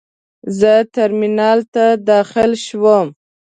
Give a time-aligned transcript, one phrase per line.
[0.59, 3.07] زه ترمینل ته داخل شوم.